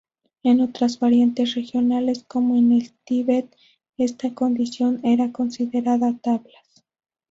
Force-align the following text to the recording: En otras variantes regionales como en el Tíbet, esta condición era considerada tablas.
En 0.41 0.61
otras 0.61 0.99
variantes 0.99 1.53
regionales 1.53 2.23
como 2.27 2.55
en 2.55 2.71
el 2.71 2.91
Tíbet, 3.05 3.55
esta 3.99 4.33
condición 4.33 4.99
era 5.03 5.31
considerada 5.31 6.17
tablas. 6.17 6.83